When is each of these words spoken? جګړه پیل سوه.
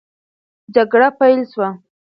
جګړه 0.75 1.09
پیل 1.19 1.41
سوه. 1.51 1.69